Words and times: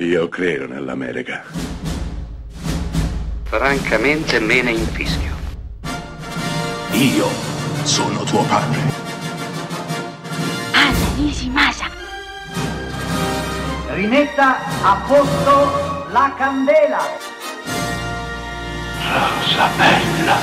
Io 0.00 0.28
credo 0.28 0.68
nell'America. 0.68 1.42
Francamente 3.42 4.38
me 4.38 4.62
ne 4.62 4.70
infischio. 4.70 5.34
Io 6.92 7.26
sono 7.82 8.22
tuo 8.22 8.44
padre. 8.44 8.78
Anna 10.70 11.14
Nishimasa. 11.16 11.90
Rimetta 13.88 14.58
a 14.82 15.04
posto 15.04 16.06
la 16.12 16.32
candela. 16.38 17.00
Rosa 19.02 19.68
bella. 19.76 20.36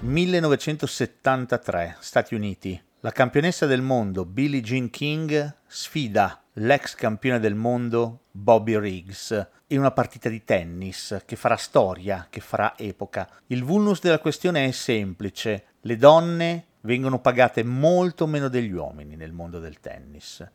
1973, 0.00 1.96
Stati 2.00 2.34
Uniti. 2.34 2.82
La 3.04 3.10
campionessa 3.10 3.66
del 3.66 3.82
mondo 3.82 4.24
Billie 4.24 4.60
Jean 4.60 4.88
King 4.88 5.56
sfida 5.66 6.40
l'ex 6.52 6.94
campione 6.94 7.40
del 7.40 7.56
mondo 7.56 8.26
Bobby 8.30 8.78
Riggs 8.78 9.48
in 9.66 9.80
una 9.80 9.90
partita 9.90 10.28
di 10.28 10.44
tennis 10.44 11.20
che 11.26 11.34
farà 11.34 11.56
storia, 11.56 12.28
che 12.30 12.38
farà 12.38 12.78
epoca. 12.78 13.28
Il 13.48 13.64
vulnus 13.64 14.00
della 14.00 14.20
questione 14.20 14.66
è 14.66 14.70
semplice, 14.70 15.64
le 15.80 15.96
donne 15.96 16.66
vengono 16.82 17.18
pagate 17.18 17.64
molto 17.64 18.28
meno 18.28 18.46
degli 18.46 18.70
uomini 18.70 19.16
nel 19.16 19.32
mondo 19.32 19.58
del 19.58 19.80
tennis. 19.80 20.48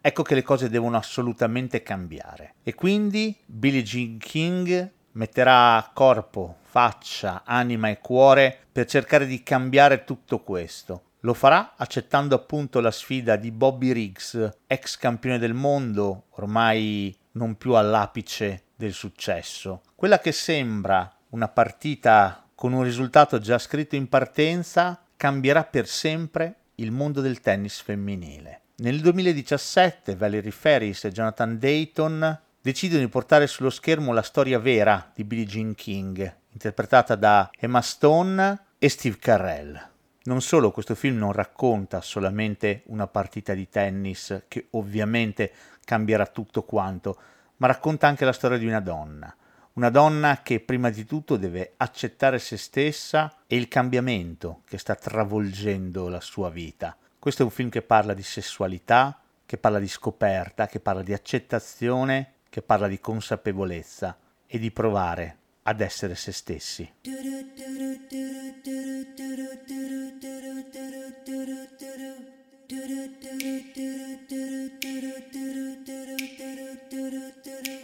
Ecco 0.00 0.24
che 0.24 0.34
le 0.34 0.42
cose 0.42 0.68
devono 0.68 0.96
assolutamente 0.96 1.84
cambiare. 1.84 2.54
E 2.64 2.74
quindi 2.74 3.38
Billie 3.46 3.84
Jean 3.84 4.18
King 4.18 4.90
metterà 5.12 5.88
corpo, 5.94 6.56
faccia, 6.62 7.42
anima 7.44 7.90
e 7.90 8.00
cuore 8.00 8.58
per 8.72 8.86
cercare 8.86 9.24
di 9.24 9.44
cambiare 9.44 10.02
tutto 10.02 10.40
questo. 10.40 11.04
Lo 11.24 11.34
farà 11.34 11.74
accettando 11.76 12.34
appunto 12.34 12.80
la 12.80 12.90
sfida 12.90 13.36
di 13.36 13.52
Bobby 13.52 13.92
Riggs, 13.92 14.58
ex 14.66 14.96
campione 14.96 15.38
del 15.38 15.54
mondo, 15.54 16.24
ormai 16.30 17.16
non 17.32 17.56
più 17.56 17.74
all'apice 17.74 18.64
del 18.74 18.92
successo. 18.92 19.82
Quella 19.94 20.18
che 20.18 20.32
sembra 20.32 21.08
una 21.30 21.46
partita 21.46 22.44
con 22.56 22.72
un 22.72 22.82
risultato 22.82 23.38
già 23.38 23.58
scritto 23.58 23.94
in 23.94 24.08
partenza 24.08 25.00
cambierà 25.16 25.62
per 25.62 25.86
sempre 25.86 26.56
il 26.76 26.90
mondo 26.90 27.20
del 27.20 27.40
tennis 27.40 27.80
femminile. 27.80 28.62
Nel 28.76 29.00
2017 29.00 30.16
Valerie 30.16 30.50
Ferris 30.50 31.04
e 31.04 31.12
Jonathan 31.12 31.56
Dayton 31.56 32.40
decidono 32.60 33.00
di 33.00 33.08
portare 33.08 33.46
sullo 33.46 33.70
schermo 33.70 34.12
la 34.12 34.22
storia 34.22 34.58
vera 34.58 35.12
di 35.14 35.22
Billie 35.22 35.46
Jean 35.46 35.74
King, 35.76 36.36
interpretata 36.50 37.14
da 37.14 37.48
Emma 37.56 37.80
Stone 37.80 38.64
e 38.78 38.88
Steve 38.88 39.18
Carell. 39.18 39.90
Non 40.24 40.40
solo 40.40 40.70
questo 40.70 40.94
film 40.94 41.18
non 41.18 41.32
racconta 41.32 42.00
solamente 42.00 42.82
una 42.86 43.08
partita 43.08 43.54
di 43.54 43.68
tennis 43.68 44.44
che 44.46 44.68
ovviamente 44.70 45.52
cambierà 45.84 46.26
tutto 46.26 46.62
quanto, 46.62 47.18
ma 47.56 47.66
racconta 47.66 48.06
anche 48.06 48.24
la 48.24 48.32
storia 48.32 48.56
di 48.56 48.66
una 48.66 48.78
donna. 48.78 49.34
Una 49.72 49.90
donna 49.90 50.42
che 50.42 50.60
prima 50.60 50.90
di 50.90 51.04
tutto 51.06 51.36
deve 51.36 51.72
accettare 51.76 52.38
se 52.38 52.56
stessa 52.56 53.34
e 53.48 53.56
il 53.56 53.66
cambiamento 53.66 54.60
che 54.64 54.78
sta 54.78 54.94
travolgendo 54.94 56.08
la 56.08 56.20
sua 56.20 56.50
vita. 56.50 56.96
Questo 57.18 57.42
è 57.42 57.44
un 57.44 57.50
film 57.50 57.68
che 57.68 57.82
parla 57.82 58.14
di 58.14 58.22
sessualità, 58.22 59.20
che 59.44 59.58
parla 59.58 59.80
di 59.80 59.88
scoperta, 59.88 60.66
che 60.66 60.78
parla 60.78 61.02
di 61.02 61.12
accettazione, 61.12 62.34
che 62.48 62.62
parla 62.62 62.86
di 62.86 63.00
consapevolezza 63.00 64.16
e 64.46 64.58
di 64.60 64.70
provare 64.70 65.38
ad 65.64 65.80
essere 65.80 66.14
se 66.14 66.32
stessi. 66.32 66.90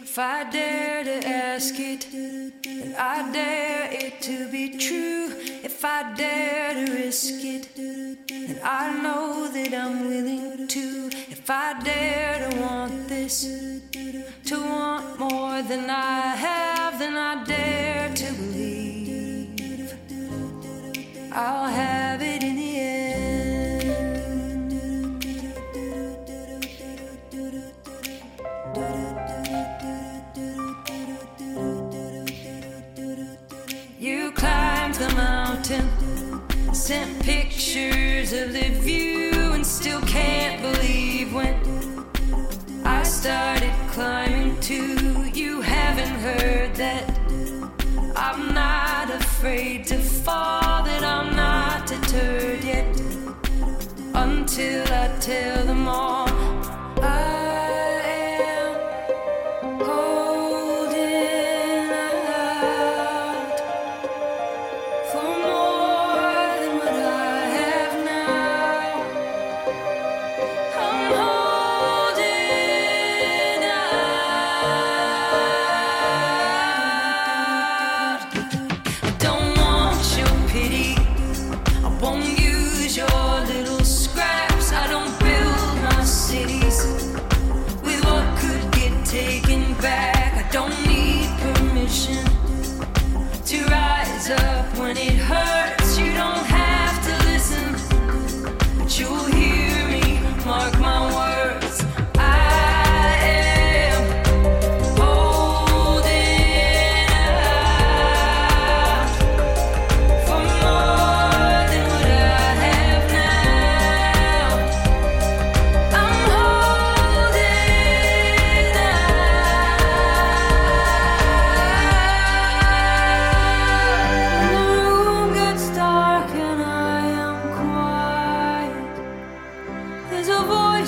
If 0.01 0.17
I 0.17 0.43
dare 0.51 1.03
to 1.03 1.27
ask 1.27 1.79
it, 1.79 2.05
and 2.13 2.95
I 2.95 3.31
dare 3.31 3.89
it 3.91 4.21
to 4.23 4.49
be 4.51 4.77
true. 4.77 5.29
If 5.63 5.85
I 5.85 6.13
dare 6.15 6.73
to 6.73 6.91
risk 6.91 7.41
it, 7.43 7.77
and 7.77 8.59
I 8.61 9.01
know 9.01 9.47
that 9.47 9.73
I'm 9.73 10.07
willing 10.09 10.67
to. 10.67 11.09
If 11.29 11.49
I 11.49 11.79
dare 11.81 12.49
to 12.49 12.57
want 12.59 13.07
this, 13.07 13.43
to 14.49 14.59
want 14.59 15.19
more 15.19 15.61
than 15.61 15.87
then 15.87 15.89
I 15.89 16.18
to 18.15 18.33
believe 18.33 19.93
I'll 21.31 21.67
have 21.69 22.21
it 22.21 22.43
in 22.43 22.55
the 22.55 22.79
end. 22.79 23.09
You 33.99 34.31
climbed 34.31 34.95
the 34.95 35.09
mountain, 35.09 35.89
sent 36.73 37.21
pictures 37.23 38.33
of 38.33 38.53
the 38.53 38.69
view, 38.79 39.53
and 39.53 39.65
still 39.65 40.01
can't 40.01 40.61
believe 40.61 41.33
when 41.33 41.55
I 42.85 43.03
started 43.03 43.73
climbing 43.89 44.59
too. 44.61 45.25
You 45.33 45.61
haven't 45.61 46.19
heard 46.21 46.75
that 46.75 47.18
afraid 49.39 49.85
to 49.85 49.97
fall, 49.97 50.83
that 50.83 51.01
I'm 51.01 51.33
not 51.33 51.87
deterred 51.87 52.61
yet 52.61 52.93
until 54.13 54.83
I 54.83 55.17
tell 55.21 55.65
them 55.65 55.87
all. 55.87 56.28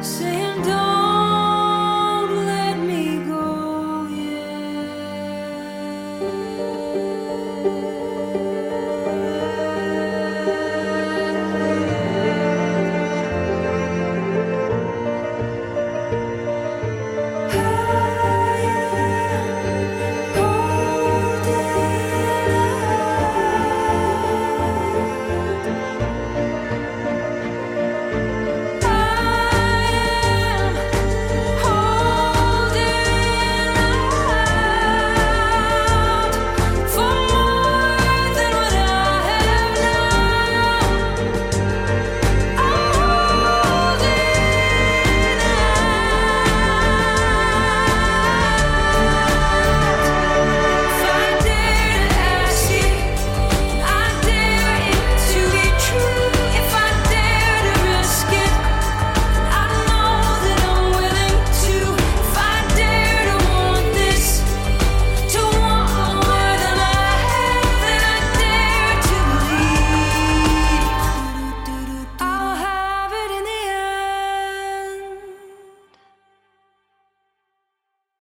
saying, 0.00 0.62
Don't. 0.62 0.93